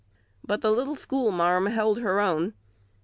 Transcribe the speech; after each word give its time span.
But 0.43 0.61
the 0.61 0.71
little 0.71 0.95
"school 0.95 1.29
marm" 1.31 1.67
held 1.67 1.99
her 1.99 2.19
own. 2.19 2.53